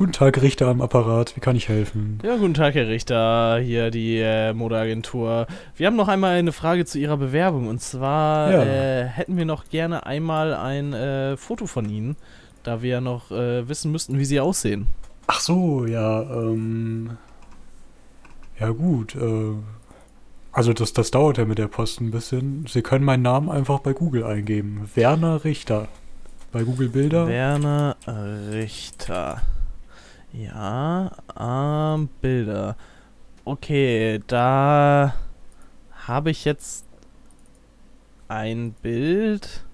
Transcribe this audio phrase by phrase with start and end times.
[0.00, 1.36] Guten Tag, Richter am Apparat.
[1.36, 2.20] Wie kann ich helfen?
[2.24, 3.58] Ja, guten Tag, Herr Richter.
[3.62, 5.46] Hier die äh, Modeagentur.
[5.76, 7.68] Wir haben noch einmal eine Frage zu Ihrer Bewerbung.
[7.68, 8.62] Und zwar Ja.
[8.62, 12.16] äh, hätten wir noch gerne einmal ein äh, Foto von Ihnen,
[12.62, 14.86] da wir ja noch äh, wissen müssten, wie Sie aussehen.
[15.26, 17.18] Ach so, ja, ähm.
[18.58, 19.52] Ja, gut, äh.
[20.50, 22.64] Also, das, das dauert ja mit der Post ein bisschen.
[22.66, 24.88] Sie können meinen Namen einfach bei Google eingeben.
[24.94, 25.88] Werner Richter.
[26.52, 27.28] Bei Google Bilder.
[27.28, 27.96] Werner
[28.50, 29.42] Richter.
[30.32, 32.76] Ja, ähm, Bilder.
[33.44, 35.14] Okay, da
[36.06, 36.86] habe ich jetzt
[38.28, 39.64] ein Bild,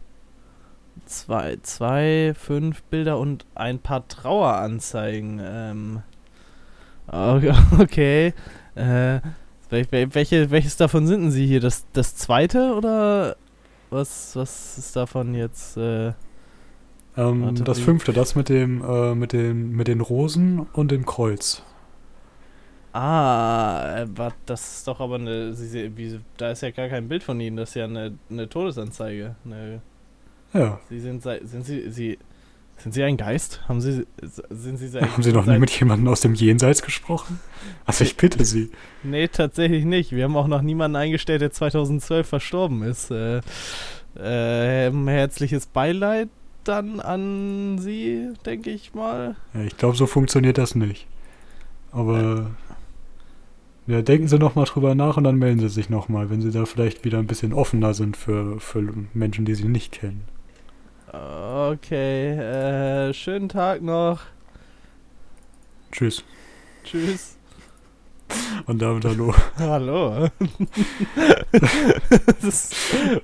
[1.05, 5.41] zwei, zwei, fünf Bilder und ein paar Traueranzeigen.
[5.45, 6.03] Ähm,
[7.79, 8.35] okay.
[8.75, 9.21] Äh,
[9.71, 11.61] wel- wel- welche, welches davon sind denn Sie hier?
[11.61, 13.37] Das, das zweite oder
[13.91, 15.77] was, was ist davon jetzt?
[15.77, 16.13] Äh,
[17.17, 21.63] ähm, das fünfte, das mit dem, äh, mit den, mit den Rosen und dem Kreuz.
[22.93, 25.55] Ah, äh, das ist doch aber eine.
[26.39, 29.37] Da ist ja gar kein Bild von Ihnen, das ist ja eine, eine Todesanzeige.
[29.45, 29.83] Eine,
[30.55, 30.81] Ja.
[30.89, 32.19] Sie sind sind Sie Sie
[32.79, 33.63] sind Sie ein Geist?
[33.69, 34.07] Haben Sie
[34.51, 37.41] sind Sie seit, Haben Sie noch nie mit jemandem aus dem Jenseits gesprochen?
[37.87, 38.71] Also, ich bitte Sie.
[39.03, 40.13] Nee, tatsächlich nicht.
[40.13, 43.11] Wir haben auch noch niemanden eingestellt, der 2012 verstorben ist.
[43.11, 43.41] Äh,
[44.19, 46.29] äh, herzliches Beileid
[46.69, 49.37] dann an Sie, denke ich mal.
[49.55, 51.07] Ja, ich glaube, so funktioniert das nicht.
[51.93, 52.51] Aber
[53.87, 56.43] ja, denken Sie noch mal drüber nach und dann melden Sie sich noch mal, wenn
[56.43, 58.83] Sie da vielleicht wieder ein bisschen offener sind für, für
[59.15, 60.25] Menschen, die Sie nicht kennen.
[61.13, 64.23] Okay, äh, schönen Tag noch.
[65.93, 66.25] Tschüss.
[66.85, 67.39] Tschüss.
[68.67, 69.35] Und damit hallo.
[69.59, 70.29] Hallo.
[72.43, 72.71] das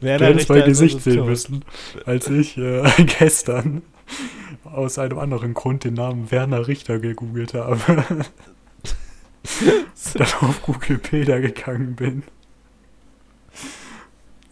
[0.01, 1.27] Werner hättest mein Gesicht sehen tot.
[1.27, 1.65] müssen,
[2.07, 2.85] als ich äh,
[3.19, 3.83] gestern
[4.65, 7.79] aus einem anderen Grund den Namen Werner Richter gegoogelt habe.
[10.15, 12.23] dann auf Google Bilder gegangen bin.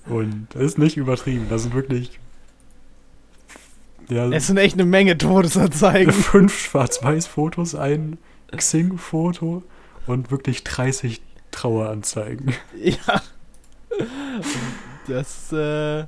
[0.06, 1.46] Und das ist nicht übertrieben.
[1.48, 2.19] Das sind wirklich
[4.08, 6.12] ja, Es sind echt eine Menge Todesanzeigen.
[6.12, 8.19] fünf Schwarz-Weiß-Fotos, ein
[8.50, 9.62] Xing-Foto
[10.10, 12.54] und wirklich 30 Traueranzeigen.
[12.76, 13.22] ja.
[15.06, 16.06] Das, äh.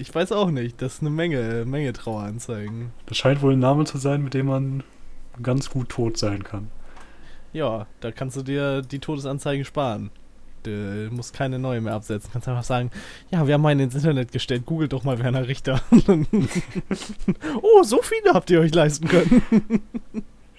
[0.00, 0.80] Ich weiß auch nicht.
[0.80, 2.92] Das ist eine Menge, Menge Traueranzeigen.
[3.06, 4.84] Das scheint wohl ein Name zu sein, mit dem man
[5.42, 6.70] ganz gut tot sein kann.
[7.52, 10.10] Ja, da kannst du dir die Todesanzeigen sparen.
[10.62, 12.30] Du musst keine neue mehr absetzen.
[12.32, 12.90] Kannst einfach sagen,
[13.30, 15.80] ja, wir haben einen ins Internet gestellt, googelt doch mal Werner Richter.
[17.62, 19.42] oh, so viele habt ihr euch leisten können.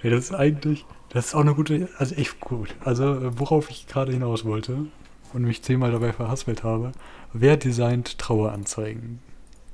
[0.02, 2.76] Ey, das ist eigentlich, das ist auch eine gute, also echt gut.
[2.84, 4.86] Also, äh, worauf ich gerade hinaus wollte
[5.34, 6.92] und mich zehnmal dabei verhaspelt habe,
[7.34, 9.20] wer designt Traueranzeigen?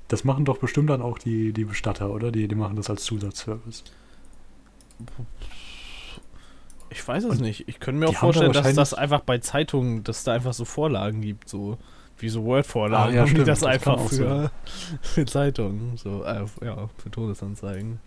[0.07, 2.31] Das machen doch bestimmt dann auch die, die Bestatter, oder?
[2.31, 3.83] Die, die machen das als Zusatzservice.
[6.89, 7.67] Ich weiß es Und nicht.
[7.67, 10.53] Ich könnte mir auch haben da vorstellen, dass das einfach bei Zeitungen, dass da einfach
[10.53, 11.77] so Vorlagen gibt, so
[12.19, 13.13] wie so Word-Vorlagen.
[13.13, 14.51] Ah, ja, stimmt, das das einfach für,
[15.01, 17.99] für Zeitungen, so, äh, ja, für Todesanzeigen.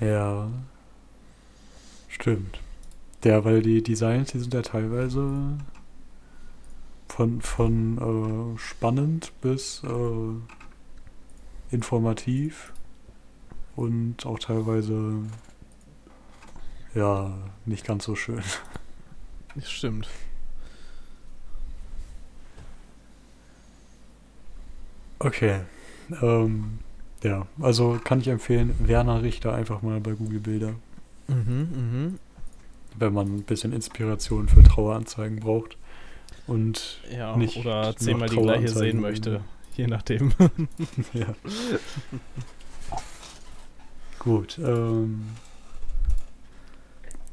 [0.00, 0.48] Ja.
[2.20, 2.60] Stimmt.
[3.24, 5.58] Ja, weil die Designs, die sind ja teilweise
[7.08, 12.72] von, von äh, spannend bis äh, informativ
[13.76, 15.22] und auch teilweise
[16.94, 17.32] ja,
[17.66, 18.42] nicht ganz so schön.
[19.62, 20.08] Stimmt.
[25.18, 25.60] Okay.
[26.22, 26.78] Ähm,
[27.22, 30.74] ja, also kann ich empfehlen, Werner Richter einfach mal bei Google Bilder,
[31.30, 32.18] Mhm, mhm.
[32.98, 35.76] wenn man ein bisschen Inspiration für Traueranzeigen braucht.
[36.46, 39.42] Und Ja, Nicht oder zehnmal die gleiche sehen möchte.
[39.76, 40.32] Je nachdem.
[41.12, 41.34] ja.
[44.18, 44.58] Gut.
[44.58, 45.22] Ähm,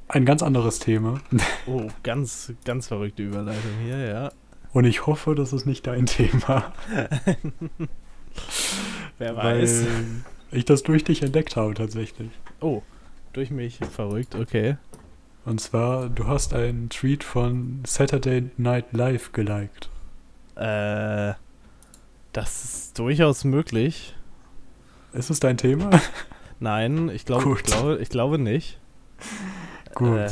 [0.07, 1.19] ein ganz anderes Thema.
[1.65, 4.31] Oh, ganz, ganz verrückte Überleitung hier, ja.
[4.71, 6.71] Und ich hoffe, das ist nicht dein Thema.
[9.17, 9.85] Wer weil weiß.
[10.51, 12.29] ich das durch dich entdeckt habe tatsächlich.
[12.61, 12.83] Oh,
[13.33, 14.77] durch mich verrückt, okay.
[15.45, 19.89] Und zwar, du hast einen Tweet von Saturday Night Live geliked.
[20.55, 21.33] Äh,
[22.33, 24.15] das ist durchaus möglich.
[25.13, 25.89] Ist es dein Thema?
[26.59, 27.59] Nein, ich glaube, Gut.
[27.59, 28.79] ich glaube, ich glaube nicht.
[29.95, 30.17] Gut.
[30.17, 30.29] Äh,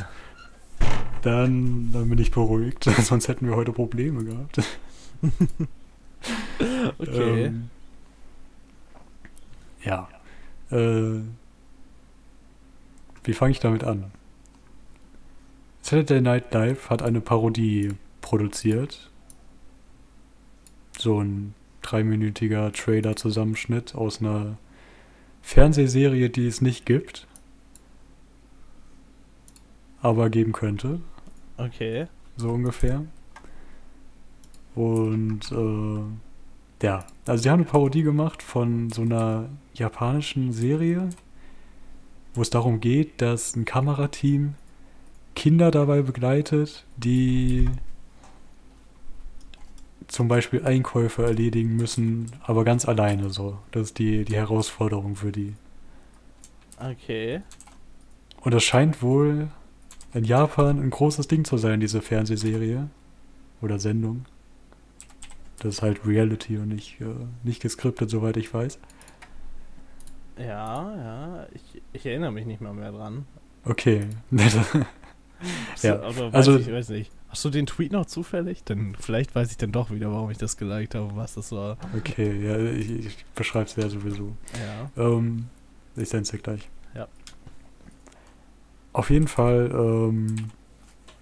[1.21, 4.62] Dann, dann bin ich beruhigt, sonst hätten wir heute Probleme gehabt.
[7.00, 7.45] okay.
[7.45, 7.69] Ähm,
[9.83, 10.07] ja.
[10.71, 11.21] Äh,
[13.25, 14.12] wie fange ich damit an?
[15.81, 19.12] Saturday Night Live hat eine Parodie produziert.
[20.98, 24.57] So ein dreiminütiger Trailer-Zusammenschnitt aus einer
[25.42, 27.27] Fernsehserie, die es nicht gibt.
[30.06, 31.00] aber geben könnte.
[31.57, 32.06] Okay.
[32.38, 33.04] So ungefähr.
[34.75, 41.10] Und äh, ja, also die haben eine Parodie gemacht von so einer japanischen Serie,
[42.36, 44.56] wo es darum geht, dass ein Kamerateam
[45.36, 47.70] Kinder dabei begleitet, die
[50.08, 53.58] zum Beispiel Einkäufe erledigen müssen, aber ganz alleine so.
[53.72, 55.56] Das ist die, die Herausforderung für die.
[56.80, 57.42] Okay.
[58.42, 59.50] Und das scheint wohl
[60.14, 62.90] in Japan ein großes Ding zu sein, diese Fernsehserie
[63.62, 64.26] oder Sendung.
[65.60, 67.06] Das ist halt Reality und nicht, äh,
[67.44, 68.80] nicht geskriptet, soweit ich weiß.
[70.38, 71.64] Ja, ja, ich,
[71.95, 73.25] ich erinnere mich nicht mal mehr dran.
[73.63, 74.06] Okay.
[75.81, 77.12] ja, also, weiß also ich weiß nicht.
[77.30, 78.63] Hast du den Tweet noch zufällig?
[78.63, 81.77] Denn vielleicht weiß ich dann doch wieder, warum ich das geliked habe, was das war.
[81.97, 84.36] Okay, ja, ich, ich beschreibe es ja sowieso.
[84.97, 85.03] Ja.
[85.03, 85.47] Ähm,
[85.95, 86.69] ich sende es dir gleich.
[86.94, 87.07] Ja.
[88.94, 90.36] Auf jeden Fall, ähm,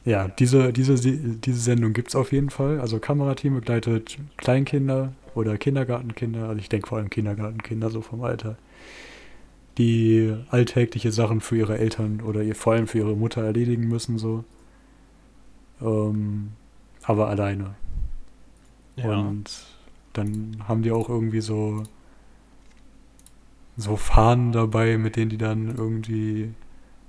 [0.05, 2.79] ja, diese, diese, diese Sendung gibt es auf jeden Fall.
[2.79, 8.57] Also Kamerateam begleitet Kleinkinder oder Kindergartenkinder, also ich denke vor allem Kindergartenkinder so vom Alter,
[9.77, 14.17] die alltägliche Sachen für ihre Eltern oder ihr, vor allem für ihre Mutter erledigen müssen,
[14.17, 14.43] so.
[15.81, 16.51] Ähm,
[17.03, 17.75] aber alleine.
[18.95, 19.19] Ja.
[19.19, 19.65] Und
[20.13, 21.83] dann haben die auch irgendwie so
[23.75, 26.53] so Fahnen dabei, mit denen die dann irgendwie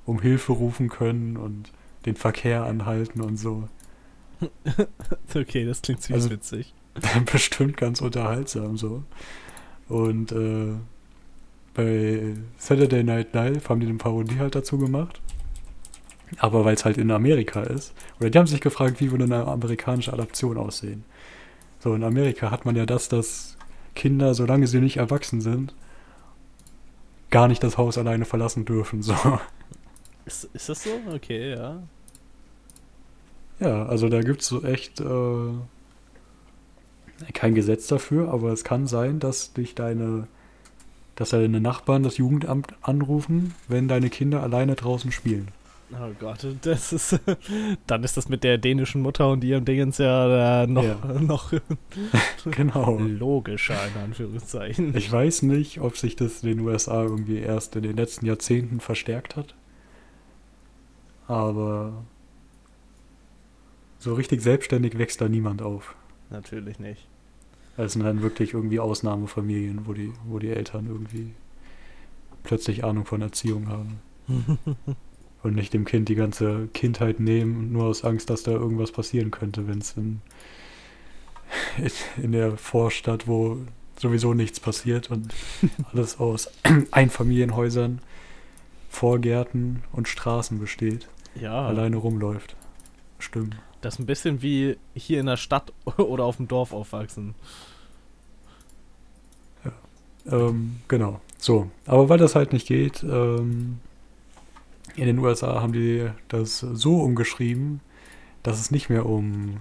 [0.06, 1.72] um Hilfe rufen können und
[2.06, 3.68] den Verkehr anhalten und so.
[5.34, 6.74] okay, das klingt ziemlich also, witzig.
[7.32, 9.02] Bestimmt ganz unterhaltsam so.
[9.88, 10.74] Und äh,
[11.74, 15.20] bei Saturday Night Live haben die eine Parodie halt dazu gemacht.
[16.38, 17.92] Aber weil es halt in Amerika ist.
[18.18, 21.04] Oder die haben sich gefragt, wie würde eine amerikanische Adaption aussehen.
[21.80, 23.56] So, in Amerika hat man ja das, dass
[23.94, 25.74] Kinder, solange sie nicht erwachsen sind,
[27.30, 29.02] gar nicht das Haus alleine verlassen dürfen.
[29.02, 29.14] So.
[30.24, 30.90] Ist, ist das so?
[31.12, 31.82] Okay, ja.
[33.60, 35.52] Ja, also da gibt es so echt äh,
[37.32, 40.26] kein Gesetz dafür, aber es kann sein, dass dich deine,
[41.16, 45.48] dass deine Nachbarn das Jugendamt anrufen, wenn deine Kinder alleine draußen spielen.
[45.92, 47.20] Oh Gott, das ist.
[47.86, 50.96] Dann ist das mit der dänischen Mutter und ihrem Dingens ja äh, noch, ja.
[51.20, 51.52] noch
[52.50, 52.98] genau.
[52.98, 54.96] logischer, in Anführungszeichen.
[54.96, 58.80] Ich weiß nicht, ob sich das in den USA irgendwie erst in den letzten Jahrzehnten
[58.80, 59.54] verstärkt hat.
[61.28, 62.04] Aber
[63.98, 65.94] so richtig selbstständig wächst da niemand auf.
[66.30, 67.06] Natürlich nicht.
[67.76, 71.34] Es sind dann wirklich irgendwie Ausnahmefamilien, wo die, wo die Eltern irgendwie
[72.44, 73.98] plötzlich Ahnung von Erziehung haben.
[75.42, 79.30] Und nicht dem Kind die ganze Kindheit nehmen, nur aus Angst, dass da irgendwas passieren
[79.30, 80.22] könnte, wenn es in,
[82.22, 83.58] in der Vorstadt, wo
[83.98, 85.34] sowieso nichts passiert und
[85.92, 86.50] alles aus
[86.90, 88.00] Einfamilienhäusern,
[88.88, 91.66] Vorgärten und Straßen besteht, ja.
[91.66, 92.56] alleine rumläuft.
[93.18, 93.56] Stimmt.
[93.84, 97.34] Das ist ein bisschen wie hier in der Stadt oder auf dem Dorf aufwachsen.
[99.64, 99.72] Ja.
[100.32, 101.20] Ähm, genau.
[101.38, 103.80] So, aber weil das halt nicht geht, ähm,
[104.96, 107.80] in den USA haben die das so umgeschrieben,
[108.42, 109.60] dass es nicht mehr um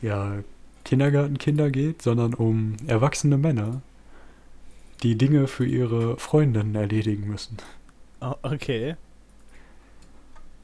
[0.00, 0.38] ja,
[0.84, 3.82] Kindergartenkinder geht, sondern um erwachsene Männer,
[5.02, 7.58] die Dinge für ihre Freundinnen erledigen müssen.
[8.20, 8.96] Oh, okay.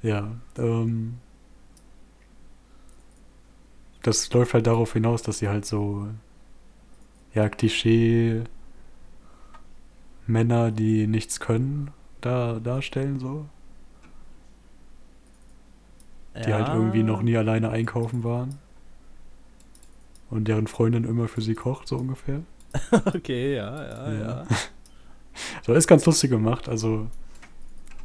[0.02, 1.19] Ja, ähm,
[4.05, 6.07] das läuft halt darauf hinaus, dass sie halt so,
[7.35, 8.43] ja, Klischee
[10.27, 13.47] Männer, die nichts können, da darstellen, so.
[16.35, 18.59] Die halt irgendwie noch nie alleine einkaufen waren.
[20.31, 22.41] Und deren Freundin immer für sie kocht, so ungefähr.
[23.07, 24.21] okay, ja, ja, ja.
[24.21, 24.47] ja.
[25.63, 26.69] so ist ganz lustig gemacht.
[26.69, 27.07] Also,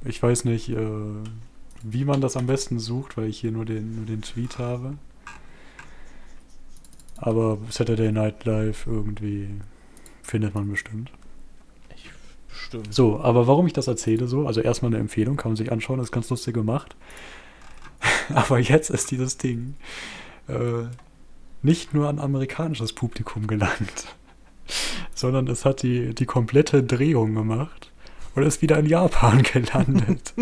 [0.06, 0.88] ich weiß nicht, äh,
[1.82, 4.98] wie man das am besten sucht, weil ich hier nur den, nur den Tweet habe.
[7.21, 9.49] Aber Saturday Night Live irgendwie
[10.23, 11.11] findet man bestimmt.
[12.51, 12.93] Stimmt.
[12.93, 15.97] So, aber warum ich das erzähle so, also erstmal eine Empfehlung, kann man sich anschauen,
[15.97, 16.95] das ist ganz lustig gemacht.
[18.33, 19.75] aber jetzt ist dieses Ding
[20.47, 20.85] äh,
[21.61, 24.15] nicht nur an amerikanisches Publikum gelangt,
[25.15, 27.91] sondern es hat die, die komplette Drehung gemacht
[28.35, 30.33] und ist wieder in Japan gelandet.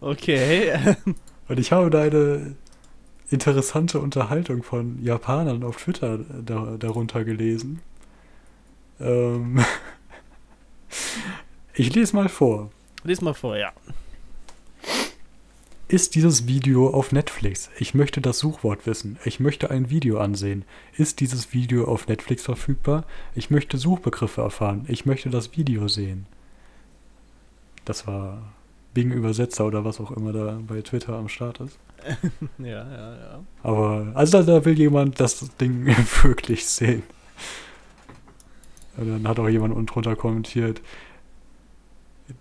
[0.00, 0.96] okay.
[1.48, 2.56] Und ich habe da eine
[3.30, 7.80] interessante Unterhaltung von Japanern auf Twitter da, darunter gelesen.
[9.00, 9.64] Ähm,
[11.74, 12.70] ich lese mal vor.
[13.02, 13.72] Lies mal vor, ja.
[15.86, 17.70] Ist dieses Video auf Netflix?
[17.78, 19.18] Ich möchte das Suchwort wissen.
[19.24, 20.64] Ich möchte ein Video ansehen.
[20.96, 23.04] Ist dieses Video auf Netflix verfügbar?
[23.34, 24.86] Ich möchte Suchbegriffe erfahren.
[24.88, 26.26] Ich möchte das Video sehen.
[27.84, 28.53] Das war
[28.94, 31.78] Bing Übersetzer oder was auch immer da bei Twitter am Start ist.
[32.58, 33.44] Ja, ja, ja.
[33.62, 35.86] Aber, also da, da will jemand das Ding
[36.22, 37.02] wirklich sehen.
[38.96, 40.80] Und dann hat auch jemand unten drunter kommentiert,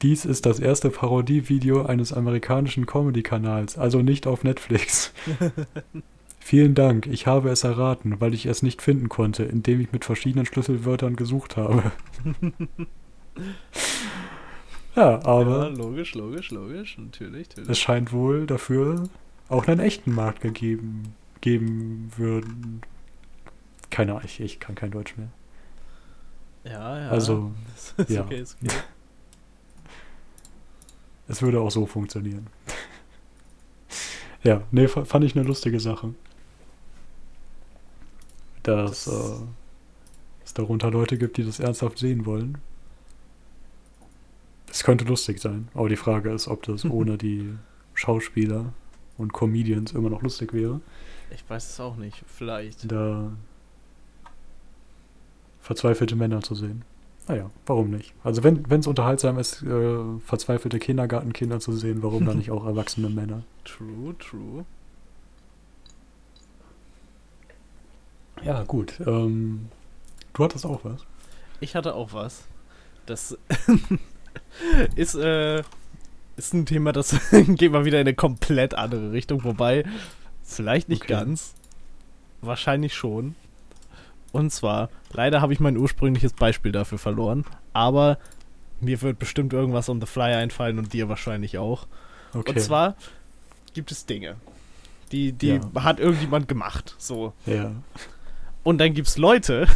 [0.02, 5.14] dies ist das erste Parodievideo eines amerikanischen Comedy-Kanals, also nicht auf Netflix.
[6.40, 10.06] Vielen Dank, ich habe es erraten, weil ich es nicht finden konnte, indem ich mit
[10.06, 11.92] verschiedenen Schlüsselwörtern gesucht habe.
[14.96, 17.70] Ja, aber ja, logisch, logisch, logisch, natürlich, natürlich.
[17.70, 19.04] es scheint wohl dafür
[19.50, 22.82] auch einen echten Markt gegeben geben würden.
[23.90, 25.28] Keine Ahnung, ich, ich kann kein Deutsch mehr.
[26.64, 27.10] Ja, ja.
[27.10, 27.52] Also,
[27.98, 28.22] ist ja.
[28.24, 28.76] okay, okay.
[31.28, 32.48] Es würde auch so funktionieren.
[34.44, 36.14] ja, nee, fa- fand ich eine lustige Sache.
[38.64, 39.08] Dass Das-
[39.42, 39.44] äh,
[40.46, 42.58] es darunter Leute gibt, die das ernsthaft sehen wollen.
[44.74, 47.53] Es könnte lustig sein, aber die Frage ist, ob das ohne die
[47.94, 48.74] Schauspieler
[49.20, 50.82] und Comedians immer noch lustig wäre.
[51.30, 52.24] Ich weiß es auch nicht.
[52.25, 52.92] Vielleicht.
[52.92, 53.32] Da
[55.62, 56.84] verzweifelte Männer zu sehen.
[57.27, 58.15] Naja, warum nicht?
[58.24, 63.10] Also wenn es unterhaltsam ist, äh, verzweifelte Kindergartenkinder zu sehen, warum dann nicht auch erwachsene
[63.10, 63.44] Männer?
[63.63, 64.65] True, true.
[68.44, 69.00] Ja, gut.
[69.06, 69.70] Ähm,
[70.34, 71.06] du hattest auch was.
[71.60, 72.46] Ich hatte auch was.
[73.06, 73.38] Das
[74.96, 75.63] ist, äh,
[76.38, 79.86] ist ein Thema, das geht mal wieder in eine komplett andere Richtung, wobei
[80.44, 81.13] vielleicht nicht Okay.
[81.13, 81.54] ganz.
[82.42, 83.36] Wahrscheinlich schon.
[84.32, 88.18] Und zwar, leider habe ich mein ursprüngliches Beispiel dafür verloren, aber
[88.82, 91.88] mir wird bestimmt irgendwas on the fly einfallen und dir wahrscheinlich auch.
[92.34, 92.52] Okay.
[92.52, 92.96] Und zwar
[93.74, 94.36] gibt es Dinge,
[95.12, 95.84] die, die Ja.
[95.84, 96.96] hat irgendjemand gemacht.
[96.98, 97.34] So.
[97.46, 97.72] Ja.
[98.63, 99.68] Und dann gibt's Leute,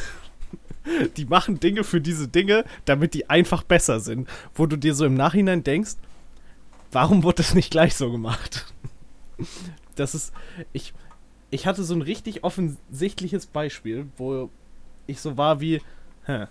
[1.17, 4.27] die machen Dinge für diese Dinge, damit die einfach besser sind.
[4.53, 5.95] Wo du dir so im Nachhinein denkst,
[6.91, 8.65] warum wurde das nicht gleich so gemacht?
[9.95, 10.33] Das ist,
[10.73, 10.93] ich,
[11.49, 14.49] ich hatte so ein richtig offensichtliches Beispiel, wo
[15.05, 15.81] ich so war wie,
[16.25, 16.45] hä,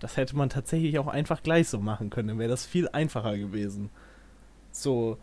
[0.00, 3.36] das hätte man tatsächlich auch einfach gleich so machen können, dann wäre das viel einfacher
[3.38, 3.90] gewesen.
[4.72, 5.16] So,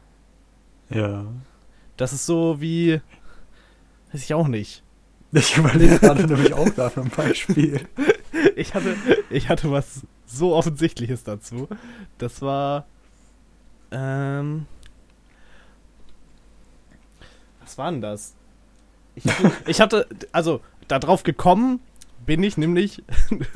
[0.89, 1.25] Ja.
[1.97, 3.01] das ist so wie,
[4.11, 4.83] weiß ich auch nicht.
[5.31, 7.81] Ich überlege gerade nämlich auch nach einem Beispiel.
[8.55, 8.95] ich hatte,
[9.29, 11.67] ich hatte was so Offensichtliches dazu.
[12.17, 12.85] Das war.
[13.91, 14.65] Ähm.
[17.61, 18.35] Was war denn das?
[19.15, 21.79] Ich hatte, ich hatte also, darauf gekommen
[22.25, 23.03] bin ich nämlich,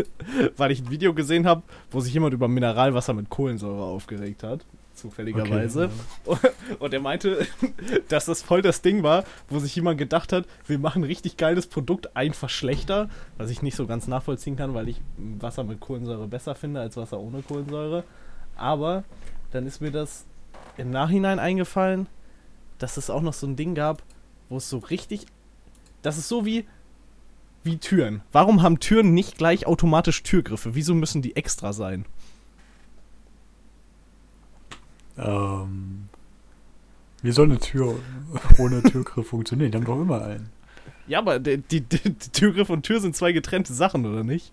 [0.58, 4.66] weil ich ein Video gesehen habe, wo sich jemand über Mineralwasser mit Kohlensäure aufgeregt hat.
[4.98, 5.92] Zufälligerweise.
[6.80, 7.46] Und er meinte,
[8.10, 11.38] dass das voll das Ding war, wo sich jemand gedacht hat, wir machen ein richtig
[11.38, 15.80] geiles Produkt einfach schlechter, was ich nicht so ganz nachvollziehen kann, weil ich Wasser mit
[15.80, 18.04] Kohlensäure besser finde als Wasser ohne Kohlensäure.
[18.56, 19.04] Aber
[19.52, 20.26] dann ist mir das
[20.78, 22.08] im Nachhinein eingefallen,
[22.80, 24.02] dass es auch noch so ein Ding gab,
[24.50, 25.28] wo es so richtig.
[26.02, 26.66] Das ist so wie,
[27.64, 28.22] wie Türen.
[28.32, 30.74] Warum haben Türen nicht gleich automatisch Türgriffe?
[30.74, 32.06] Wieso müssen die extra sein?
[35.18, 36.08] Ähm,
[37.22, 37.96] wie soll eine Tür
[38.58, 39.72] ohne Türgriff funktionieren?
[39.72, 40.50] Die haben doch immer einen.
[41.08, 44.52] Ja, aber die, die, die Türgriff und Tür sind zwei getrennte Sachen, oder nicht?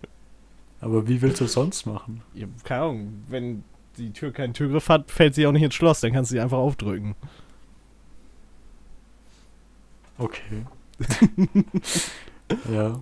[0.80, 2.22] Aber wie willst du es sonst machen?
[2.34, 3.64] Ja, keine Ahnung, wenn
[3.96, 6.40] die Tür keinen Türgriff hat, fällt sie auch nicht ins Schloss, dann kannst du sie
[6.40, 7.14] einfach aufdrücken.
[10.18, 10.64] Okay.
[12.72, 13.00] ja,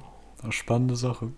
[0.51, 1.31] spannende Sache.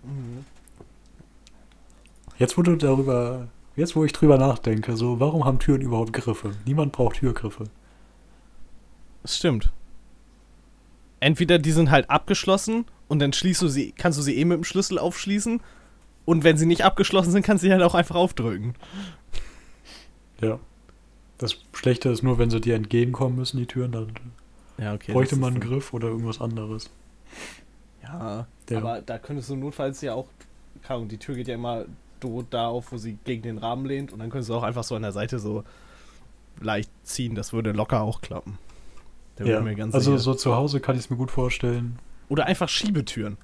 [2.39, 6.53] Jetzt, wo du darüber, jetzt, wo ich drüber nachdenke, so, warum haben Türen überhaupt Griffe?
[6.65, 7.65] Niemand braucht Türgriffe.
[9.23, 9.73] Das stimmt.
[11.21, 14.57] Entweder die sind halt abgeschlossen und dann schließt du sie, kannst du sie eh mit
[14.59, 15.61] dem Schlüssel aufschließen.
[16.27, 18.75] Und wenn sie nicht abgeschlossen sind, kannst du sie halt auch einfach aufdrücken.
[20.41, 20.59] Ja.
[21.39, 24.13] Das Schlechte ist nur, wenn sie dir entgegenkommen müssen, die Türen, dann
[24.79, 25.13] Ja, okay.
[25.13, 26.91] bräuchte man einen Griff oder irgendwas anderes.
[28.03, 28.79] Ja, Ja.
[28.79, 30.27] aber da könntest du notfalls ja auch,
[30.83, 31.85] keine Ahnung, die Tür geht ja immer
[32.25, 34.85] do, da auf, wo sie gegen den Rahmen lehnt und dann könntest du auch einfach
[34.85, 35.65] so an der Seite so
[36.61, 38.59] leicht ziehen, das würde locker auch klappen.
[39.39, 39.59] Ja.
[39.93, 40.19] Also sicher.
[40.19, 41.99] so zu Hause kann ich es mir gut vorstellen.
[42.29, 43.37] Oder einfach Schiebetüren,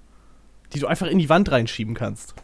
[0.72, 2.34] die du einfach in die Wand reinschieben kannst.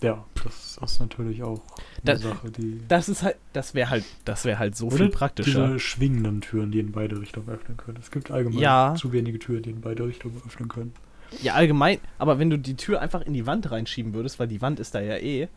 [0.00, 1.60] Ja, das ist natürlich auch
[2.02, 2.80] eine Das- Sache, die.
[2.88, 5.66] Das ist halt, das wäre halt, das wäre halt so viel praktischer.
[5.66, 7.98] Diese schwingenden Türen, die in beide Richtungen öffnen können.
[8.00, 8.94] Es gibt allgemein Ja.
[8.98, 10.92] zu wenige Türen, die in beide Richtungen öffnen können.
[11.42, 14.62] Ja, allgemein, aber wenn du die Tür einfach in die Wand reinschieben würdest, weil die
[14.62, 15.48] Wand ist da ja eh,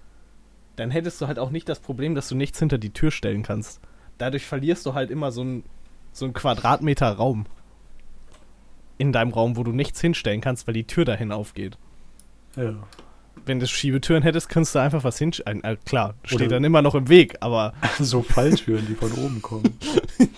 [0.75, 3.43] dann hättest du halt auch nicht das Problem, dass du nichts hinter die Tür stellen
[3.43, 3.79] kannst.
[4.17, 5.63] Dadurch verlierst du halt immer so ein
[6.11, 7.45] so ein Quadratmeter Raum
[8.97, 11.77] in deinem Raum, wo du nichts hinstellen kannst, weil die Tür dahin aufgeht.
[12.55, 12.73] Ja.
[13.45, 15.63] wenn du Schiebetüren hättest, könntest du einfach was hinstellen.
[15.63, 19.41] Äh, klar, steht Oder- dann immer noch im Weg, aber so Falltüren, die von oben
[19.43, 19.77] kommen.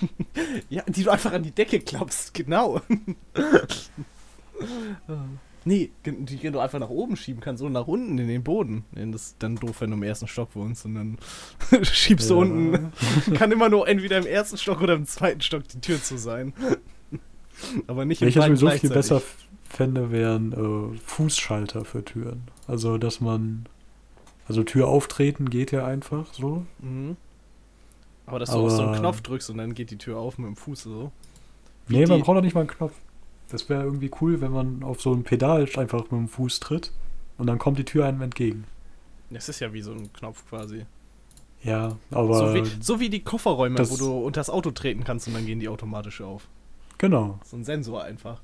[0.69, 2.81] ja, die du einfach an die Decke klappst, genau.
[5.65, 8.85] nee, die du einfach nach oben schieben kannst oder nach unten in den Boden.
[8.93, 11.17] Das ist dann doof, wenn du im ersten Stock wohnst und dann
[11.83, 12.39] schiebst du Ja.
[12.41, 12.91] unten.
[13.35, 16.53] Kann immer nur entweder im ersten Stock oder im zweiten Stock die Tür zu sein.
[17.87, 19.21] Aber nicht im Welches beiden mir so viel besser
[19.67, 20.53] fände, wären
[20.93, 22.43] äh, Fußschalter für Türen.
[22.67, 23.65] Also, dass man.
[24.47, 26.65] Also, Tür auftreten geht ja einfach so.
[26.79, 27.17] Mhm.
[28.25, 30.37] Aber dass du auf so einen Aber- Knopf drückst und dann geht die Tür auf
[30.37, 31.11] mit dem Fuß so.
[31.87, 32.93] Wie Nee, man braucht doch nicht mal einen Knopf.
[33.49, 36.91] Das wäre irgendwie cool, wenn man auf so ein Pedal einfach mit dem Fuß tritt
[37.37, 38.65] und dann kommt die Tür einem entgegen.
[39.29, 40.85] Das ist ja wie so ein Knopf quasi.
[41.63, 42.35] Ja, aber.
[42.35, 45.33] So wie, so wie die Kofferräume, das- wo du unter das Auto treten kannst und
[45.33, 46.47] dann gehen die automatisch auf.
[46.97, 47.39] Genau.
[47.43, 48.41] So ein Sensor einfach.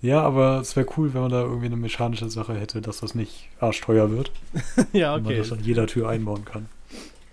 [0.00, 3.14] Ja, aber es wäre cool, wenn man da irgendwie eine mechanische Sache hätte, dass das
[3.14, 4.32] nicht arschteuer wird.
[4.92, 5.38] ja, Und man okay.
[5.38, 6.68] das an jeder Tür einbauen kann.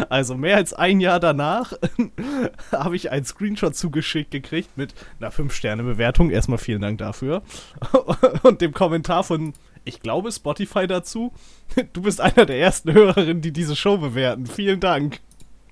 [0.09, 1.75] also mehr als ein Jahr danach,
[2.73, 6.31] habe ich einen Screenshot zugeschickt gekriegt mit einer 5-Sterne-Bewertung.
[6.31, 7.43] Erstmal vielen Dank dafür.
[8.43, 9.53] Und dem Kommentar von,
[9.85, 11.33] ich glaube, Spotify dazu.
[11.93, 14.47] Du bist einer der ersten Hörerinnen, die diese Show bewerten.
[14.47, 15.21] Vielen Dank.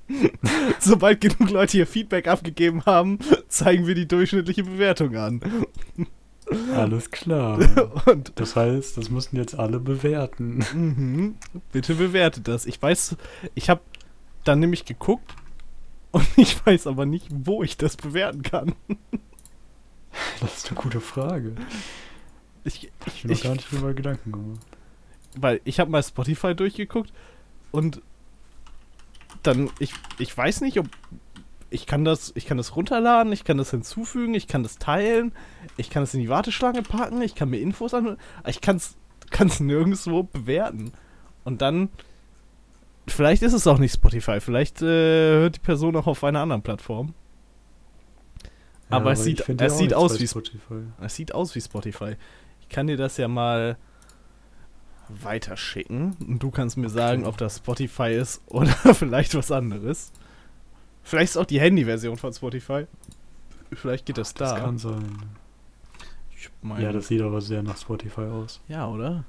[0.81, 5.41] Sobald genug Leute hier Feedback abgegeben haben, zeigen wir die durchschnittliche Bewertung an.
[6.75, 7.59] Alles klar.
[8.07, 10.65] Und Das heißt, das müssen jetzt alle bewerten.
[10.75, 11.37] Mhm.
[11.71, 12.67] Bitte bewertet das.
[12.67, 13.17] Ich weiß,
[13.55, 13.81] ich habe
[14.45, 15.35] dann nämlich geguckt
[16.11, 18.75] und ich weiß aber nicht, wo ich das bewerten kann.
[20.41, 21.55] Das ist eine gute Frage.
[22.65, 24.61] Ich, Ich habe ich, gar nicht drüber Gedanken gemacht.
[25.37, 27.13] weil ich habe mal Spotify durchgeguckt
[27.73, 28.01] und
[29.43, 30.87] dann ich ich weiß nicht, ob
[31.71, 35.33] ich kann das ich kann das runterladen, ich kann das hinzufügen, ich kann das teilen,
[35.77, 39.61] ich kann es in die Warteschlange packen, ich kann mir Infos an, ich kann es
[39.61, 40.93] nirgendwo bewerten.
[41.45, 41.89] Und dann
[43.09, 44.85] vielleicht ist es auch nicht Spotify, vielleicht äh,
[45.41, 47.15] hört die Person auch auf einer anderen Plattform.
[48.91, 50.83] Aber es sieht- es ja sieht aus wie- Spotify.
[51.01, 52.17] Es sieht aus wie Spotify.
[52.73, 53.77] Ich kann dir das ja mal
[55.11, 60.11] weiterschicken und du kannst mir sagen, ob das Spotify ist oder vielleicht was anderes.
[61.03, 62.87] Vielleicht ist auch die Handy-Version von Spotify.
[63.73, 64.55] Vielleicht geht das da.
[64.55, 65.19] Das kann sein.
[66.79, 68.63] Ja, das sieht aber sehr nach Spotify aus.
[68.69, 69.25] ja, oder?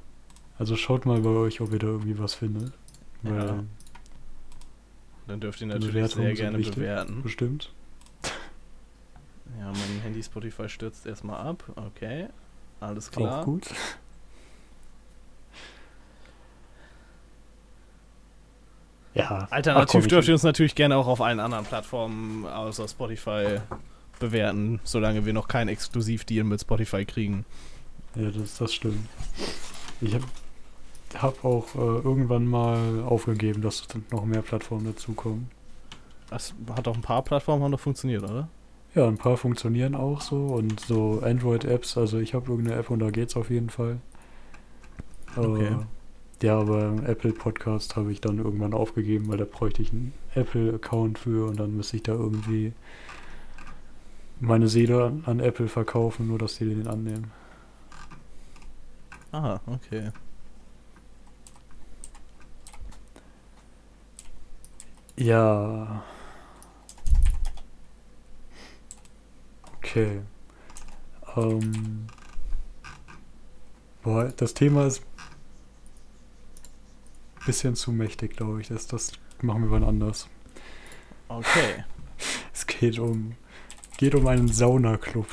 [0.57, 2.71] Also schaut mal bei euch, ob ihr da irgendwie was findet.
[3.23, 3.61] Ja.
[5.27, 6.75] Dann dürft ihr natürlich Bewertungen sehr gerne wichtig.
[6.75, 7.21] bewerten.
[7.23, 7.73] bestimmt.
[9.59, 11.65] Ja, mein Handy Spotify stürzt erstmal ab.
[11.75, 12.29] Okay.
[12.79, 13.41] Alles klar.
[13.41, 13.63] Auch gut.
[19.13, 19.47] Ja.
[19.51, 23.59] Alternativ dürft ihr uns natürlich gerne auch auf allen anderen Plattformen außer Spotify
[24.19, 27.45] bewerten, solange wir noch keinen Exklusivdeal mit Spotify kriegen.
[28.15, 29.07] Ja, das, das stimmt.
[30.01, 30.25] Ich habe
[31.17, 35.49] hab auch äh, irgendwann mal aufgegeben, dass noch mehr Plattformen dazukommen.
[36.29, 38.47] Das hat doch ein paar Plattformen haben doch funktioniert, oder?
[38.95, 42.99] Ja, ein paar funktionieren auch so und so Android-Apps, also ich habe irgendeine App und
[42.99, 43.99] da geht's auf jeden Fall.
[45.35, 45.65] Okay.
[45.65, 50.13] Äh, ja, aber Apple Podcast habe ich dann irgendwann aufgegeben, weil da bräuchte ich einen
[50.35, 52.73] Apple-Account für und dann müsste ich da irgendwie
[54.39, 57.31] meine Seele an, an Apple verkaufen, nur dass die den annehmen.
[59.31, 60.11] Aha, okay.
[65.17, 66.03] Ja.
[69.93, 70.21] Okay.
[71.37, 72.07] Ähm.
[74.01, 75.01] Boah, das Thema ist
[77.39, 78.69] ein bisschen zu mächtig, glaube ich.
[78.69, 80.27] Das, das machen wir wann anders.
[81.27, 81.83] Okay.
[82.53, 83.35] Es geht um
[83.97, 85.27] geht um einen Saunaclub.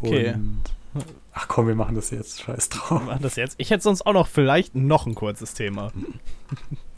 [0.00, 0.34] Okay.
[0.34, 0.62] Und
[1.32, 2.42] Ach komm, wir machen das jetzt.
[2.42, 3.02] Scheiß Wir drauf.
[3.04, 3.54] machen das jetzt.
[3.58, 5.92] Ich hätte sonst auch noch vielleicht noch ein kurzes Thema.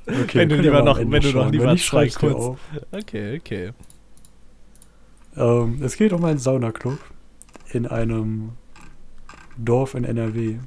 [0.09, 2.31] Okay, Wenn du wir lieber noch- wenn du noch lieber Wenn nicht, zwei schreib's dir
[2.31, 2.59] kurz- auf.
[2.93, 3.73] Okay, okay.
[5.37, 6.99] Ähm, es geht um einen Saunaclub
[7.73, 8.53] in einem
[9.59, 10.59] Dorf in NRW.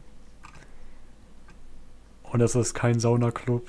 [2.31, 3.67] Und das ist kein Saunaclub,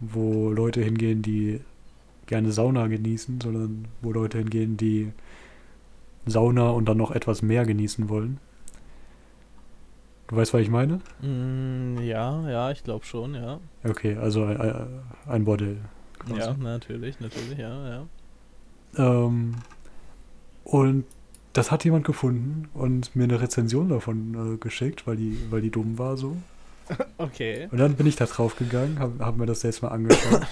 [0.00, 1.60] wo Leute hingehen, die
[2.26, 5.12] gerne Sauna genießen, sondern wo Leute hingehen, die
[6.26, 8.38] Sauna und dann noch etwas mehr genießen wollen.
[10.26, 11.00] Du weißt, was ich meine?
[11.22, 13.60] Mm, ja, ja, ich glaube schon, ja.
[13.82, 14.60] Okay, also ein,
[15.26, 15.78] ein- Bordell.
[16.18, 16.38] quasi.
[16.40, 18.06] Ja, natürlich, natürlich, ja, ja.
[18.98, 19.54] Ähm,
[20.68, 21.04] und
[21.54, 25.70] das hat jemand gefunden und mir eine Rezension davon äh, geschickt, weil die, weil die
[25.70, 26.36] dumm war so.
[27.18, 27.68] Okay.
[27.70, 30.46] Und dann bin ich da drauf gegangen, habe hab mir das jetzt mal angeschaut.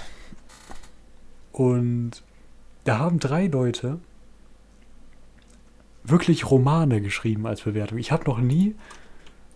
[1.52, 2.22] und
[2.85, 3.98] da haben drei Leute
[6.05, 7.98] wirklich Romane geschrieben als Bewertung.
[7.98, 8.74] Ich habe noch nie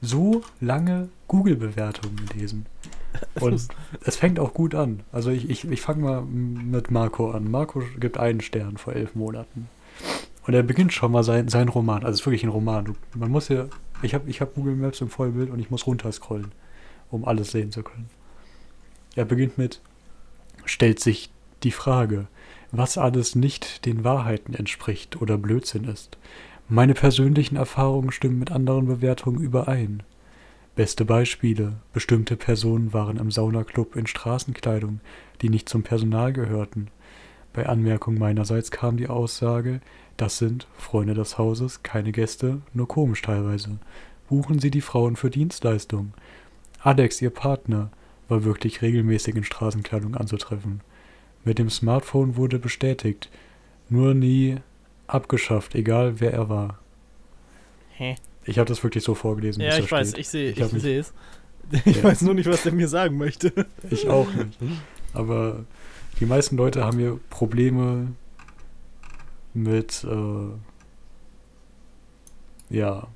[0.01, 2.67] so lange Google-Bewertungen gelesen.
[3.41, 3.69] Und
[4.05, 5.01] es fängt auch gut an.
[5.13, 7.51] Also ich, ich, ich fange mal mit Marco an.
[7.51, 9.69] Marco gibt einen Stern vor elf Monaten.
[10.47, 12.03] Und er beginnt schon mal sein, sein Roman.
[12.03, 12.85] Also es ist wirklich ein Roman.
[12.85, 13.67] Du, man muss ja.
[14.03, 16.53] Ich habe ich hab Google Maps im Vollbild und ich muss runterscrollen,
[17.11, 18.09] um alles sehen zu können.
[19.15, 19.81] Er beginnt mit,
[20.65, 21.31] stellt sich
[21.63, 22.27] die Frage,
[22.73, 26.17] was alles nicht den Wahrheiten entspricht oder Blödsinn ist.
[26.69, 30.05] Meine persönlichen Erfahrungen stimmen mit anderen Bewertungen überein.
[30.77, 31.75] Beste Beispiele.
[31.93, 35.01] Bestimmte Personen waren im Saunaclub in Straßenkleidung,
[35.43, 36.89] die nicht zum Personal gehörten.
[37.53, 39.81] Bei Anmerkung meinerseits kam die Aussage,
[40.21, 43.79] das sind Freunde des Hauses, keine Gäste, nur komisch teilweise.
[44.29, 46.13] Buchen Sie die Frauen für Dienstleistungen.
[46.83, 47.91] Alex, ihr Partner,
[48.29, 50.81] war wirklich regelmäßig in Straßenkleidung anzutreffen.
[51.45, 53.31] Mit dem Smartphone wurde bestätigt,
[53.89, 54.57] nur nie
[55.07, 56.79] abgeschafft, egal wer er war.
[57.93, 58.17] Hä?
[58.45, 59.63] Ich habe das wirklich so vorgelesen.
[59.63, 60.21] Ja, ich weiß, steht.
[60.21, 61.13] ich sehe, Ich ich, es.
[61.85, 62.05] Ich Ja.
[62.05, 63.53] weiß nur nicht, was der mir sagen möchte.
[63.91, 64.59] Ich auch nicht.
[65.15, 65.65] Aber
[66.21, 68.09] die meisten Leute haben hier Probleme
[69.55, 70.49] mit, äh,
[72.75, 73.09] ja,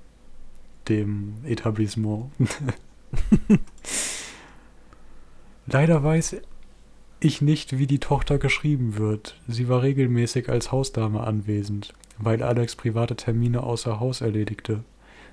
[0.89, 2.31] dem Etablissement.
[5.67, 6.37] Leider weiß
[7.21, 9.41] ich nicht, wie die Tochter geschrieben wird.
[9.49, 14.85] Sie war regelmäßig als Hausdame anwesend, weil Alex private Termine außer Haus erledigte.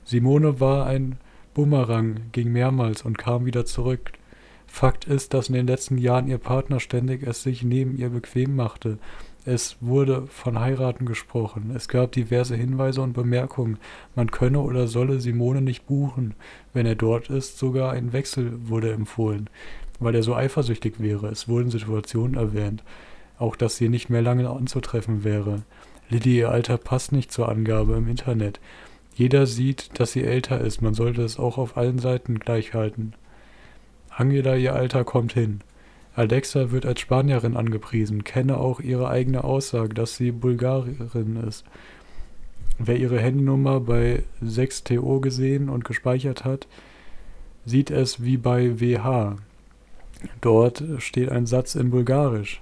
[0.06, 1.18] Simone war ein
[1.54, 4.14] Bumerang, ging mehrmals und kam wieder zurück.
[4.68, 8.56] Fakt ist, dass in den letzten Jahren ihr Partner ständig es sich neben ihr bequem
[8.56, 9.00] machte.
[9.44, 11.74] Es wurde von Heiraten gesprochen.
[11.76, 13.80] Es gab diverse Hinweise und Bemerkungen.
[14.16, 16.36] Man könne oder solle Simone nicht buchen.
[16.74, 19.50] Wenn er dort ist, sogar ein Wechsel wurde empfohlen,
[20.00, 21.28] weil er so eifersüchtig wäre.
[21.30, 22.84] Es wurden Situationen erwähnt.
[23.40, 25.64] Auch, dass sie nicht mehr lange anzutreffen wäre.
[26.10, 28.60] Lilly, ihr Alter passt nicht zur Angabe im Internet.
[29.16, 30.84] Jeder sieht, dass sie älter ist.
[30.84, 33.14] Man sollte es auch auf allen Seiten gleich halten.
[34.10, 35.62] Angela, ihr Alter kommt hin.
[36.16, 41.64] Alexa wird als Spanierin angepriesen, kenne auch ihre eigene Aussage, dass sie Bulgarin ist.
[42.80, 46.68] Wer ihre Handynummer bei 6TO gesehen und gespeichert hat,
[47.66, 49.38] sieht es wie bei WH.
[50.42, 52.62] Dort steht ein Satz in Bulgarisch.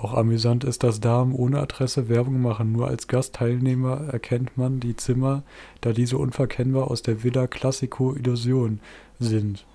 [0.00, 2.72] Auch amüsant ist, dass Damen ohne Adresse Werbung machen.
[2.72, 5.42] Nur als Gastteilnehmer erkennt man die Zimmer,
[5.80, 8.80] da diese unverkennbar aus der Villa Classico Illusion
[9.18, 9.66] sind.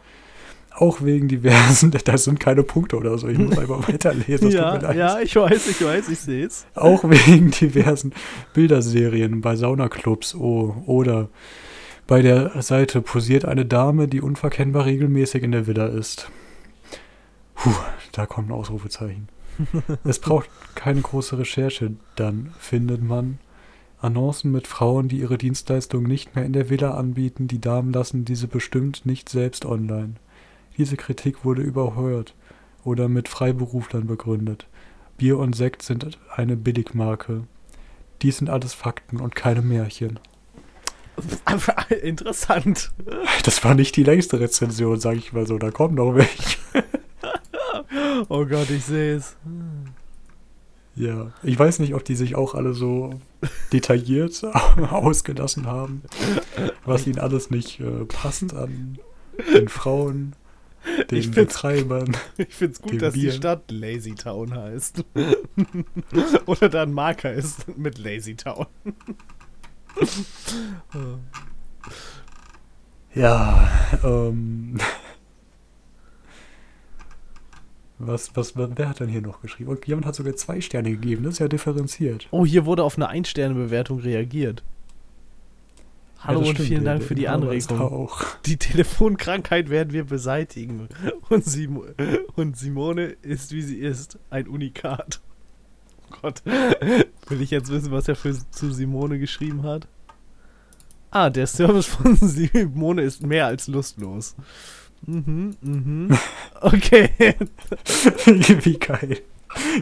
[0.79, 4.51] Auch wegen diversen, das sind keine Punkte oder so, ich muss einfach weiterlesen.
[4.51, 6.67] ja, ja, ich weiß, ich weiß, ich sehe es.
[6.75, 8.13] Auch wegen diversen
[8.53, 11.29] Bilderserien bei Saunaclubs oh, oder
[12.05, 16.29] bei der Seite posiert eine Dame, die unverkennbar regelmäßig in der Villa ist.
[17.55, 17.73] Puh,
[18.11, 19.29] da kommt ein Ausrufezeichen.
[20.03, 23.39] es braucht keine große Recherche, dann findet man
[23.99, 27.47] Annoncen mit Frauen, die ihre Dienstleistung nicht mehr in der Villa anbieten.
[27.47, 30.13] Die Damen lassen diese bestimmt nicht selbst online.
[30.77, 32.35] Diese Kritik wurde überhört
[32.83, 34.67] oder mit Freiberuflern begründet.
[35.17, 37.43] Bier und Sekt sind eine Billigmarke.
[38.21, 40.19] Dies sind alles Fakten und keine Märchen.
[42.01, 42.91] Interessant.
[43.43, 45.57] Das war nicht die längste Rezension, sag ich mal so.
[45.57, 46.57] Da kommen noch welche.
[48.29, 49.37] Oh Gott, ich sehe es.
[50.95, 53.11] Ja, ich weiß nicht, ob die sich auch alle so
[53.71, 54.43] detailliert
[54.89, 56.01] ausgelassen haben,
[56.83, 58.97] was ihnen alles nicht äh, passt an
[59.53, 60.35] den Frauen,
[61.11, 62.15] den Ich Betreibern.
[62.37, 63.31] Ich finde es gut, dass die Bier.
[63.31, 65.03] Stadt Lazy Town heißt.
[66.45, 68.67] Oder da ein Marker ist mit Lazy Town.
[73.13, 73.67] Ja,
[74.03, 74.77] ähm.
[77.99, 79.71] Was, was, wer hat denn hier noch geschrieben?
[79.71, 82.27] Und jemand hat sogar zwei Sterne gegeben, das ist ja differenziert.
[82.29, 84.63] Oh, hier wurde auf eine Ein-Sterne-Bewertung reagiert.
[86.19, 87.79] Hallo das und vielen Dank für die Anregung.
[87.79, 88.23] auch.
[88.45, 90.89] Die Telefonkrankheit werden wir beseitigen.
[91.29, 91.85] Und, Simo
[92.35, 95.21] und Simone ist, wie sie ist, ein Unikat.
[96.11, 96.41] Oh Gott.
[96.45, 99.87] Will ich jetzt wissen, was er für, zu Simone geschrieben hat?
[101.11, 104.35] Ah, der Service von Simone ist mehr als lustlos.
[105.05, 106.17] Mhm, mhm.
[106.61, 107.09] Okay.
[108.25, 109.19] Wie geil.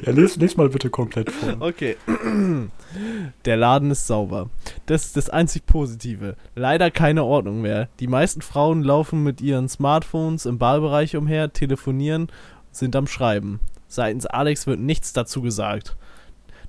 [0.05, 1.55] Ja, les, les mal bitte komplett vor.
[1.59, 1.95] Okay.
[3.45, 4.49] Der Laden ist sauber.
[4.85, 6.35] Das ist das einzig Positive.
[6.55, 7.89] Leider keine Ordnung mehr.
[7.99, 12.27] Die meisten Frauen laufen mit ihren Smartphones im Ballbereich umher, telefonieren,
[12.71, 13.59] sind am Schreiben.
[13.87, 15.95] Seitens Alex wird nichts dazu gesagt.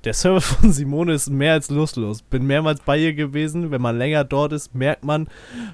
[0.04, 2.22] Der Server von Simone ist mehr als lustlos.
[2.22, 3.70] Bin mehrmals bei ihr gewesen.
[3.70, 5.28] Wenn man länger dort ist, merkt man,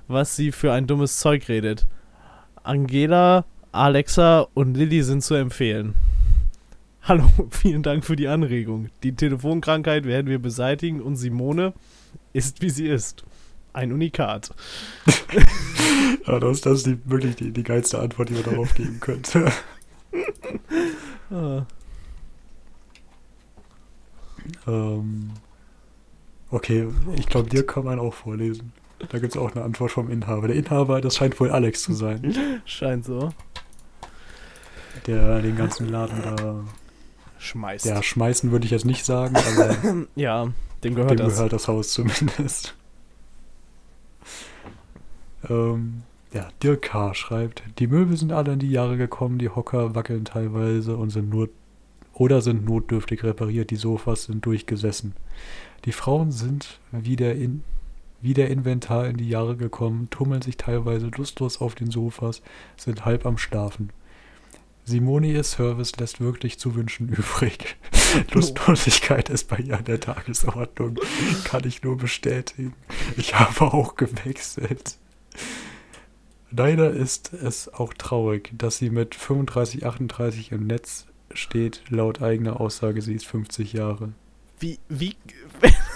[0.09, 1.87] was sie für ein dummes Zeug redet.
[2.63, 5.95] Angela, Alexa und Lilly sind zu empfehlen.
[7.05, 8.89] Hallo, vielen Dank für die Anregung.
[9.03, 11.73] Die Telefonkrankheit werden wir beseitigen und Simone
[12.33, 13.25] ist, wie sie ist.
[13.73, 14.55] Ein Unikat.
[16.27, 19.51] Ja, das, das ist die, wirklich die, die geilste Antwort, die man darauf geben könnte.
[21.31, 21.65] Ah,
[24.67, 25.31] ähm,
[26.51, 26.87] okay,
[27.17, 28.73] ich glaube, dir kann man auch vorlesen.
[29.09, 30.49] Da gibt es auch eine Antwort vom Inhaber.
[30.49, 33.33] Der Inhaber, das scheint wohl Alex zu sein, scheint so.
[35.07, 36.65] der den ganzen Laden da.
[37.43, 37.87] Schmeißt.
[37.87, 39.77] Ja, schmeißen würde ich jetzt nicht sagen, aber
[40.15, 40.49] Ja,
[40.85, 41.35] dem gehört dem das.
[41.35, 42.77] gehört das Haus zumindest.
[45.49, 46.03] Ähm,
[46.33, 47.15] ja, Dirk K.
[47.15, 51.31] schreibt, die Möbel sind alle in die Jahre gekommen, die Hocker wackeln teilweise und sind
[51.31, 51.49] nur
[52.15, 55.15] oder sind notdürftig repariert, die Sofas sind durchgesessen.
[55.85, 57.65] Die Frauen sind wieder in
[58.21, 62.41] wie der Inventar in die Jahre gekommen, tummeln sich teilweise lustlos auf den Sofas,
[62.77, 63.91] sind halb am Schlafen.
[64.85, 67.77] Simone ihr Service lässt wirklich zu wünschen übrig.
[68.33, 70.99] Lustlosigkeit ist bei ihr an der Tagesordnung.
[71.45, 72.75] Kann ich nur bestätigen.
[73.17, 74.99] Ich habe auch gewechselt.
[76.51, 81.83] Leider ist es auch traurig, dass sie mit 35, 38 im Netz steht.
[81.89, 84.13] Laut eigener Aussage, sie ist 50 Jahre.
[84.59, 85.17] Wie, wie.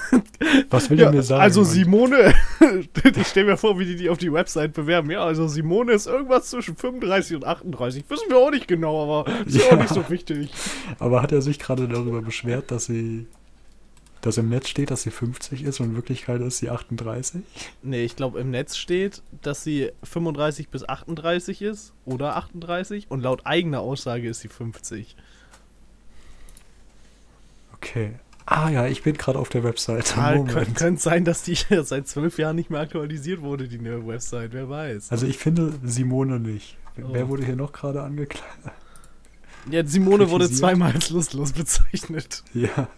[0.70, 1.40] Was will Ja, er mir sagen?
[1.42, 2.35] also Simone,
[3.16, 5.11] ich stelle mir vor, wie die die auf die Website bewerben.
[5.11, 8.05] Ja, also Simone ist irgendwas zwischen 35 und 38.
[8.09, 9.62] Wissen wir auch nicht genau, aber ist ja.
[9.66, 9.72] Ja.
[9.77, 10.51] auch nicht so wichtig.
[10.99, 13.27] Aber hat er sich gerade darüber beschwert, dass sie,
[14.20, 17.42] dass im Netz steht, dass sie 50 ist und in Wirklichkeit ist sie 38?
[17.83, 23.20] Nee, ich glaube im Netz steht, dass sie 35 bis 38 ist oder 38 und
[23.22, 25.16] laut eigener Aussage ist sie 50.
[27.75, 28.14] Okay.
[28.48, 30.16] Ah ja, ich bin gerade auf der Webseite.
[30.18, 34.06] Ah, könnte könnt sein, dass die seit zwölf Jahren nicht mehr aktualisiert wurde, die neue
[34.06, 35.11] Website, wer weiß.
[35.11, 36.78] Also ich finde Simone nicht.
[36.98, 37.09] Oh.
[37.12, 38.46] Wer wurde hier noch gerade angeklagt?
[39.68, 42.44] Ja, Simone wurde zweimal als lustlos bezeichnet.
[42.54, 42.88] Ja.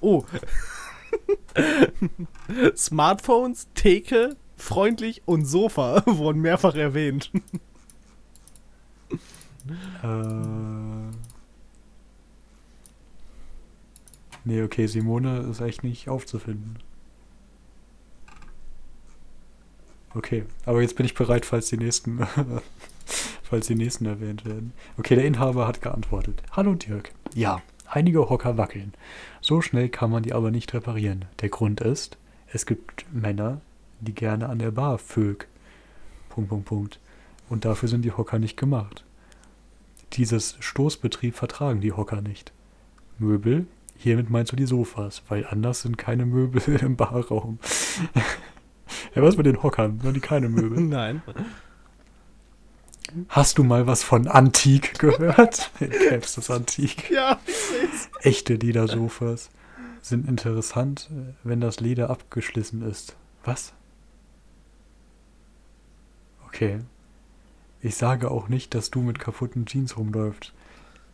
[0.00, 0.24] Oh.
[2.74, 7.30] Smartphones, Theke, freundlich und Sofa wurden mehrfach erwähnt.
[10.02, 10.99] Äh.
[14.44, 16.78] Nee, okay, Simone ist echt nicht aufzufinden.
[20.14, 22.26] Okay, aber jetzt bin ich bereit, falls die nächsten,
[23.42, 24.72] falls die nächsten erwähnt werden.
[24.98, 26.42] Okay, der Inhaber hat geantwortet.
[26.52, 27.12] Hallo Dirk.
[27.34, 28.92] Ja, einige Hocker wackeln.
[29.40, 31.26] So schnell kann man die aber nicht reparieren.
[31.40, 33.60] Der Grund ist, es gibt Männer,
[34.00, 35.46] die gerne an der Bar vög.
[36.28, 37.00] Punkt, Punkt, Punkt.
[37.48, 39.04] Und dafür sind die Hocker nicht gemacht.
[40.14, 42.52] Dieses Stoßbetrieb vertragen die Hocker nicht.
[43.18, 43.66] Möbel,
[44.02, 47.58] hiermit meinst du die Sofas, weil anders sind keine Möbel im Barraum.
[49.14, 50.00] ja, was mit den Hockern?
[50.00, 50.80] Sind die keine Möbel?
[50.80, 51.22] Nein.
[53.28, 55.72] Hast du mal was von Antik gehört?
[55.80, 57.10] In Caps das Antik.
[57.10, 58.10] Ja, ich seh's.
[58.20, 59.50] Echte Ledersofas
[60.00, 61.10] sind interessant,
[61.42, 63.16] wenn das Leder abgeschlissen ist.
[63.44, 63.72] Was?
[66.46, 66.80] Okay.
[67.82, 70.52] Ich sage auch nicht, dass du mit kaputten Jeans rumläufst.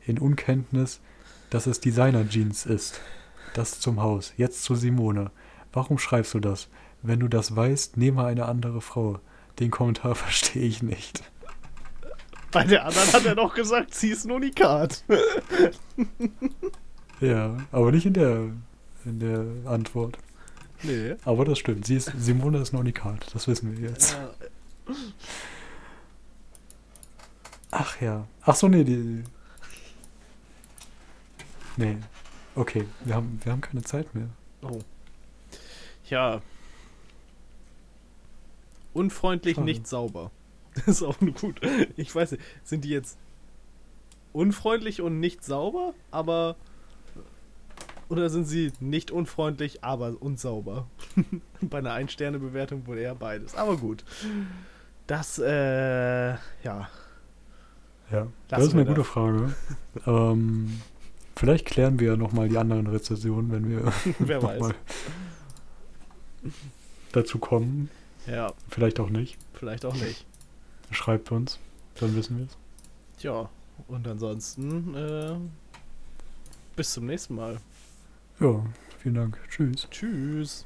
[0.05, 1.01] In Unkenntnis,
[1.51, 3.01] dass es Designer-Jeans ist.
[3.55, 4.33] Das zum Haus.
[4.37, 5.31] Jetzt zu Simone.
[5.73, 6.69] Warum schreibst du das?
[7.03, 9.21] Wenn du das weißt, nehme eine andere Frau.
[9.59, 11.23] Den Kommentar verstehe ich nicht.
[12.53, 15.05] Bei der anderen hat er doch gesagt, sie ist ein Unikat.
[17.21, 18.51] Ja, aber nicht in der,
[19.05, 20.19] in der Antwort.
[20.83, 21.15] Nee.
[21.25, 21.87] Aber das stimmt.
[21.87, 23.27] Sie ist, Simone ist ein Unikat.
[23.33, 24.15] Das wissen wir jetzt.
[24.89, 24.93] Äh,
[27.71, 28.27] Ach ja.
[28.43, 29.25] Ach so, nee, die.
[31.77, 31.97] Nee.
[32.55, 34.29] Okay, wir haben, wir haben keine Zeit mehr.
[34.63, 34.79] oh.
[36.09, 36.41] Ja.
[38.95, 39.65] Unfreundlich, Schade.
[39.65, 40.31] nicht sauber.
[40.75, 41.61] Das ist auch gut.
[41.97, 43.17] Ich weiß nicht, sind die jetzt
[44.35, 45.95] unfreundlich und nicht sauber?
[46.11, 46.57] Aber
[48.11, 50.87] Oder sind sie nicht unfreundlich, aber unsauber?
[51.63, 53.55] Bei einer Ein-Sterne-Bewertung wohl eher beides.
[53.55, 54.05] Aber gut.
[55.07, 56.89] Das, äh, ja.
[58.13, 59.07] Ja, das Lassen ist eine gute das.
[59.09, 59.55] Frage.
[60.07, 60.81] ähm,
[61.37, 64.61] vielleicht klären wir ja nochmal die anderen Rezensionen, wenn wir Wer noch weiß.
[64.61, 64.75] mal
[67.13, 67.91] dazu kommen.
[68.27, 69.39] Ja, Vielleicht auch nicht.
[69.55, 70.25] vielleicht auch nicht.
[70.91, 71.59] Schreibt uns,
[72.01, 72.57] dann wissen wir es.
[73.19, 73.49] Tja,
[73.89, 75.37] und ansonsten, äh,
[76.77, 77.59] bis zum nächsten Mal.
[78.41, 78.65] Ja,
[78.99, 79.39] vielen Dank.
[79.49, 79.89] Tschüss.
[79.91, 80.65] Tschüss.